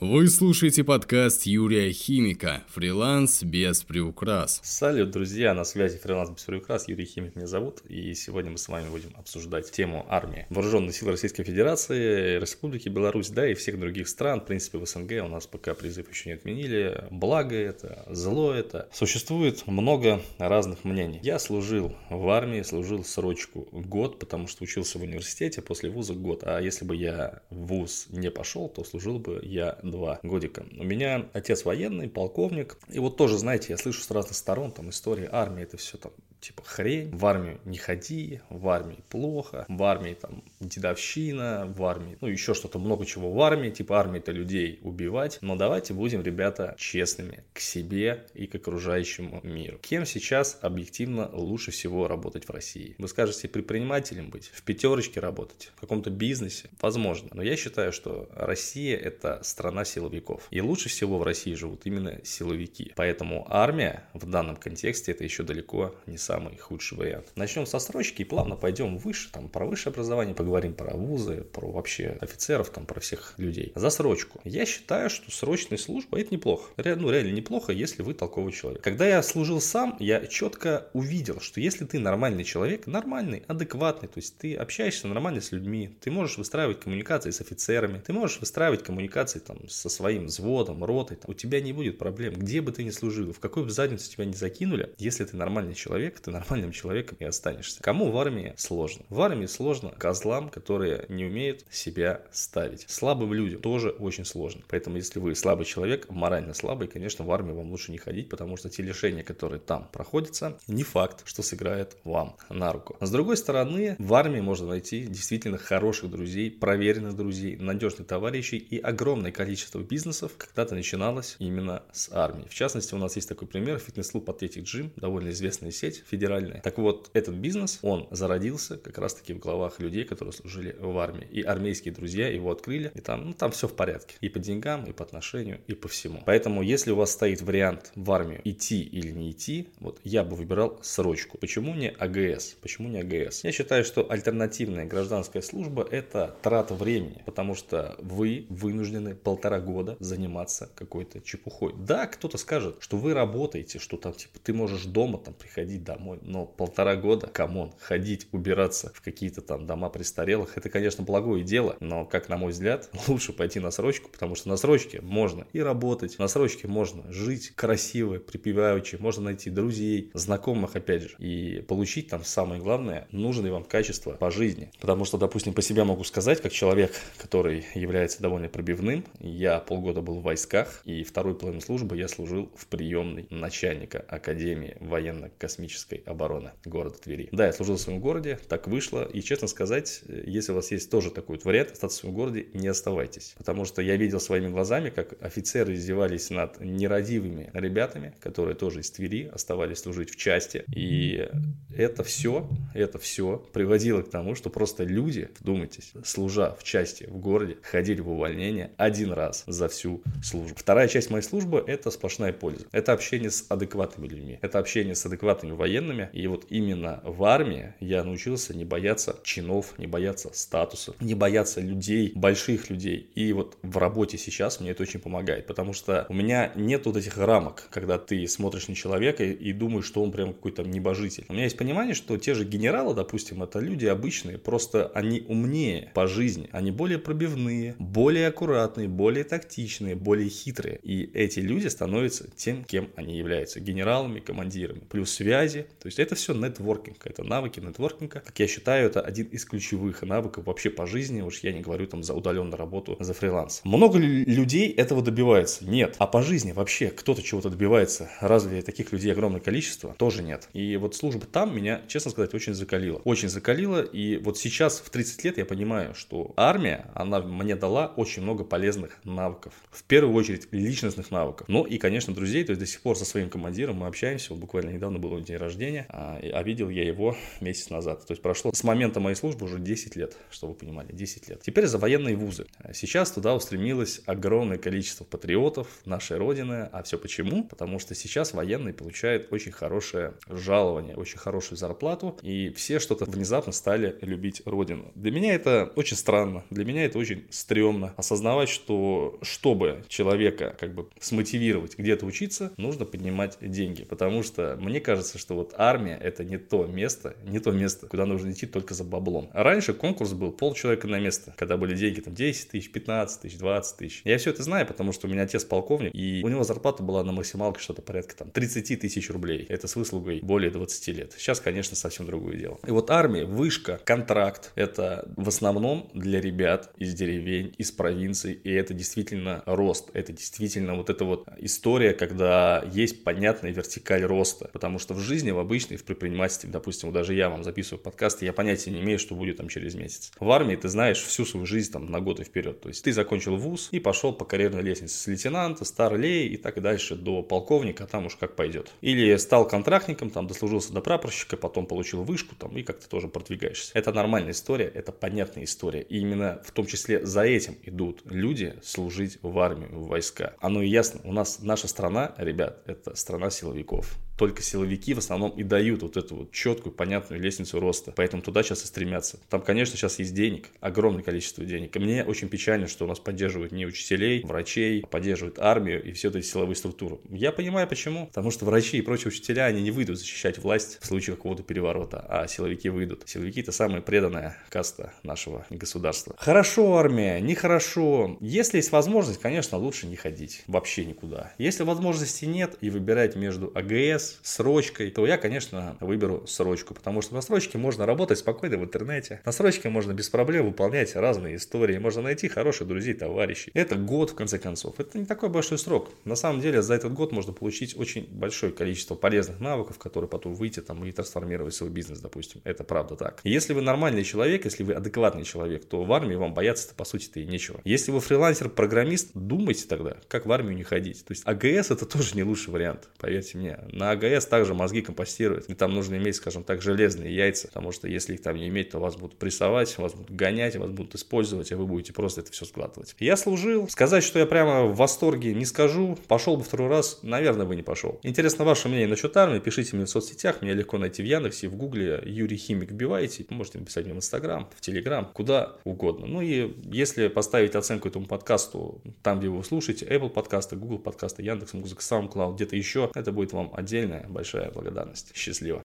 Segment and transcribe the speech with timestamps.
[0.00, 4.60] Вы слушаете подкаст Юрия Химика «Фриланс без приукрас».
[4.62, 8.68] Салют, друзья, на связи «Фриланс без приукрас», Юрий Химик меня зовут, и сегодня мы с
[8.68, 10.46] вами будем обсуждать тему армии.
[10.50, 15.24] Вооруженные силы Российской Федерации, Республики Беларусь, да и всех других стран, в принципе, в СНГ
[15.24, 18.88] у нас пока призыв еще не отменили, благо это, зло это.
[18.92, 21.18] Существует много разных мнений.
[21.24, 26.44] Я служил в армии, служил срочку год, потому что учился в университете, после вуза год,
[26.44, 30.64] а если бы я в вуз не пошел, то служил бы я два годика.
[30.78, 32.78] У меня отец военный, полковник.
[32.88, 36.12] И вот тоже, знаете, я слышу с разных сторон, там, истории армии, это все там
[36.40, 42.16] типа хрень, в армию не ходи, в армии плохо, в армии там дедовщина, в армии,
[42.20, 46.22] ну еще что-то, много чего в армии, типа армия это людей убивать, но давайте будем,
[46.22, 49.78] ребята, честными к себе и к окружающему миру.
[49.78, 52.94] Кем сейчас объективно лучше всего работать в России?
[52.98, 56.68] Вы скажете предпринимателем быть, в пятерочке работать, в каком-то бизнесе?
[56.80, 61.82] Возможно, но я считаю, что Россия это страна силовиков, и лучше всего в России живут
[61.84, 67.32] именно силовики, поэтому армия в данном контексте это еще далеко не самый худший вариант.
[67.36, 71.72] Начнем со строчки и плавно пойдем выше, там про высшее образование поговорим, про вузы, про
[71.72, 73.72] вообще офицеров, там про всех людей.
[73.74, 74.38] За срочку.
[74.44, 76.70] Я считаю, что срочная служба это неплохо.
[76.76, 78.82] Ре, ну реально неплохо, если вы толковый человек.
[78.82, 84.18] Когда я служил сам, я четко увидел, что если ты нормальный человек, нормальный, адекватный, то
[84.18, 88.82] есть ты общаешься нормально с людьми, ты можешь выстраивать коммуникации с офицерами, ты можешь выстраивать
[88.82, 92.84] коммуникации там со своим взводом, ротой, там, у тебя не будет проблем, где бы ты
[92.84, 96.72] ни служил, в какой бы задницу тебя не закинули, если ты нормальный человек, ты нормальным
[96.72, 97.82] человеком и останешься.
[97.82, 99.04] Кому в армии сложно?
[99.08, 102.84] В армии сложно козлам, которые не умеют себя ставить.
[102.88, 104.62] Слабым людям тоже очень сложно.
[104.68, 108.56] Поэтому, если вы слабый человек, морально слабый, конечно, в армию вам лучше не ходить, потому
[108.56, 112.96] что те лишения, которые там проходятся, не факт, что сыграет вам на руку.
[113.00, 118.78] С другой стороны, в армии можно найти действительно хороших друзей, проверенных друзей, надежных товарищей и
[118.78, 122.46] огромное количество бизнесов когда-то начиналось именно с армии.
[122.48, 126.60] В частности, у нас есть такой пример, фитнес-клуб Athletic Gym, довольно известная сеть, федеральная.
[126.60, 131.26] Так вот, этот бизнес, он зародился как раз-таки в головах людей, которые служили в армии.
[131.30, 134.16] И армейские друзья его открыли, и там, ну, там все в порядке.
[134.20, 136.22] И по деньгам, и по отношению, и по всему.
[136.24, 140.36] Поэтому, если у вас стоит вариант в армию идти или не идти, вот я бы
[140.36, 141.38] выбирал срочку.
[141.38, 142.56] Почему не АГС?
[142.60, 143.44] Почему не АГС?
[143.44, 149.96] Я считаю, что альтернативная гражданская служба– это трата времени, потому что вы вынуждены полтора года
[150.00, 151.74] заниматься какой-то чепухой.
[151.78, 155.97] Да, кто-то скажет, что вы работаете, что там, типа, ты можешь дома там приходить домой,
[155.98, 156.18] домой.
[156.22, 161.44] Но полтора года, come on, ходить, убираться в какие-то там дома престарелых, это, конечно, благое
[161.44, 165.46] дело, но, как на мой взгляд, лучше пойти на срочку, потому что на срочке можно
[165.52, 171.62] и работать, на срочке можно жить красиво, припеваючи, можно найти друзей, знакомых, опять же, и
[171.66, 174.70] получить там самое главное, нужные вам качества по жизни.
[174.80, 180.00] Потому что, допустим, по себе могу сказать, как человек, который является довольно пробивным, я полгода
[180.00, 186.02] был в войсках, и второй половину службы я служил в приемной начальника Академии военно-космической Гражданской
[186.06, 187.28] обороны города Твери.
[187.32, 189.04] Да, я служил в своем городе, так вышло.
[189.04, 192.46] И честно сказать, если у вас есть тоже такой вот вариант остаться в своем городе,
[192.54, 193.34] не оставайтесь.
[193.38, 198.90] Потому что я видел своими глазами, как офицеры издевались над нерадивыми ребятами, которые тоже из
[198.90, 200.64] Твери оставались служить в части.
[200.74, 201.28] И
[201.74, 207.18] это все, это все приводило к тому, что просто люди, вдумайтесь, служа в части в
[207.18, 210.54] городе, ходили в увольнение один раз за всю службу.
[210.56, 212.66] Вторая часть моей службы– это сплошная польза.
[212.72, 214.38] Это общение с адекватными людьми.
[214.42, 216.08] Это общение с адекватными военными, военными.
[216.12, 221.60] И вот именно в армии я научился не бояться чинов, не бояться статуса, не бояться
[221.60, 223.10] людей, больших людей.
[223.14, 226.96] И вот в работе сейчас мне это очень помогает, потому что у меня нет вот
[226.96, 231.24] этих рамок, когда ты смотришь на человека и, думаешь, что он прям какой-то небожитель.
[231.28, 235.90] У меня есть понимание, что те же генералы, допустим, это люди обычные, просто они умнее
[235.94, 240.78] по жизни, они более пробивные, более аккуратные, более тактичные, более хитрые.
[240.82, 244.82] И эти люди становятся тем, кем они являются, генералами, командирами.
[244.88, 248.20] Плюс связи, то есть это все нетворкинг, это навыки нетворкинга.
[248.20, 251.20] Как я считаю, это один из ключевых навыков вообще по жизни.
[251.20, 253.60] Уж я не говорю там за удаленную работу, за фриланс.
[253.64, 255.64] Много ли людей этого добивается?
[255.64, 255.96] Нет.
[255.98, 258.10] А по жизни вообще кто-то чего-то добивается?
[258.20, 259.94] Разве таких людей огромное количество?
[259.94, 260.48] Тоже нет.
[260.52, 263.00] И вот служба там меня, честно сказать, очень закалила.
[263.04, 263.82] Очень закалила.
[263.82, 268.44] И вот сейчас в 30 лет я понимаю, что армия, она мне дала очень много
[268.44, 269.52] полезных навыков.
[269.70, 271.46] В первую очередь личностных навыков.
[271.48, 272.44] Ну и, конечно, друзей.
[272.44, 274.32] То есть до сих пор со своим командиром мы общаемся.
[274.32, 278.06] Вот буквально недавно было день рождения рождения, а, а видел я его месяц назад.
[278.06, 281.42] То есть прошло с момента моей службы уже 10 лет, чтобы вы понимали, 10 лет.
[281.42, 282.46] Теперь за военные вузы.
[282.72, 286.68] Сейчас туда устремилось огромное количество патриотов нашей Родины.
[286.72, 287.44] А все почему?
[287.44, 293.52] Потому что сейчас военные получают очень хорошее жалование, очень хорошую зарплату, и все что-то внезапно
[293.52, 294.92] стали любить Родину.
[294.94, 297.94] Для меня это очень странно, для меня это очень стрёмно.
[297.96, 303.84] Осознавать, что чтобы человека как бы смотивировать где-то учиться, нужно поднимать деньги.
[303.84, 308.06] Потому что мне кажется, что вот армия это не то место, не то место, куда
[308.06, 309.30] нужно идти только за баблом.
[309.32, 313.38] А раньше конкурс был полчеловека на место, когда были деньги там 10 тысяч, 15 тысяч,
[313.38, 314.02] 20 тысяч.
[314.04, 317.02] Я все это знаю, потому что у меня отец полковник, и у него зарплата была
[317.04, 319.46] на максималке что-то порядка там 30 тысяч рублей.
[319.48, 321.14] Это с выслугой более 20 лет.
[321.16, 322.58] Сейчас, конечно, совсем другое дело.
[322.66, 328.50] И вот армия, вышка, контракт, это в основном для ребят из деревень, из провинций, и
[328.52, 334.78] это действительно рост, это действительно вот эта вот история, когда есть понятная вертикаль роста, потому
[334.78, 338.70] что в жизни, в обычной, в предпринимательстве, допустим, даже я вам записываю подкасты, я понятия
[338.70, 340.12] не имею, что будет там через месяц.
[340.18, 342.92] В армии ты знаешь всю свою жизнь там на год и вперед, то есть ты
[342.92, 347.86] закончил вуз и пошел по карьерной лестнице с лейтенанта, старлей и так дальше до полковника,
[347.86, 348.72] там уж как пойдет.
[348.80, 353.72] Или стал контрактником, там дослужился до прапорщика, потом получил вышку там и как-то тоже продвигаешься.
[353.74, 355.82] Это нормальная история, это понятная история.
[355.82, 360.34] И именно в том числе за этим идут люди служить в армию, в войска.
[360.40, 365.30] Оно и ясно, у нас наша страна, ребят, это страна силовиков только силовики в основном
[365.30, 367.92] и дают вот эту вот четкую, понятную лестницу роста.
[367.96, 369.20] Поэтому туда сейчас и стремятся.
[369.30, 371.74] Там, конечно, сейчас есть денег, огромное количество денег.
[371.76, 375.92] И мне очень печально, что у нас поддерживают не учителей, врачей, а поддерживают армию и
[375.92, 376.98] все эти силовые структуры.
[377.08, 378.08] Я понимаю, почему.
[378.08, 382.04] Потому что врачи и прочие учителя, они не выйдут защищать власть в случае какого-то переворота,
[382.08, 383.04] а силовики выйдут.
[383.06, 386.16] Силовики– это самая преданная каста нашего государства.
[386.18, 388.16] Хорошо армия, нехорошо.
[388.20, 391.32] Если есть возможность, конечно, лучше не ходить вообще никуда.
[391.38, 397.14] Если возможности нет и выбирать между АГС, срочкой, то я, конечно, выберу срочку, потому что
[397.14, 399.20] на срочке можно работать спокойно в интернете.
[399.24, 403.50] На срочке можно без проблем выполнять разные истории, можно найти хороших друзей, товарищей.
[403.54, 404.78] Это год, в конце концов.
[404.78, 405.90] Это не такой большой срок.
[406.04, 410.34] На самом деле, за этот год можно получить очень большое количество полезных навыков, которые потом
[410.34, 412.40] выйти там и трансформировать свой бизнес, допустим.
[412.44, 413.20] Это правда так.
[413.24, 417.20] Если вы нормальный человек, если вы адекватный человек, то в армии вам бояться-то по сути-то
[417.20, 417.60] и нечего.
[417.64, 421.04] Если вы фрилансер-программист, думайте тогда, как в армию не ходить.
[421.04, 423.58] То есть АГС это тоже не лучший вариант, поверьте мне.
[423.72, 425.46] На АГС также мозги компостируют.
[425.48, 428.70] И там нужно иметь, скажем так, железные яйца, потому что если их там не иметь,
[428.70, 432.32] то вас будут прессовать, вас будут гонять, вас будут использовать, а вы будете просто это
[432.32, 432.94] все сглатывать.
[432.98, 433.68] Я служил.
[433.68, 435.98] Сказать, что я прямо в восторге не скажу.
[436.08, 438.00] Пошел бы второй раз, наверное, бы не пошел.
[438.02, 441.56] Интересно ваше мнение насчет армии, пишите мне в соцсетях, меня легко найти в Яндексе, в
[441.56, 446.06] Гугле, Юрий Химик вбивайте, можете написать мне в Инстаграм, в Телеграм, куда угодно.
[446.06, 451.22] Ну и если поставить оценку этому подкасту там, где вы слушаете, Apple подкасты, Google подкасты,
[451.22, 453.50] Яндекс Музыка, SoundCloud, где-то еще, это будет вам
[453.88, 455.14] отдельная большая благодарность.
[455.14, 455.56] Счастливо.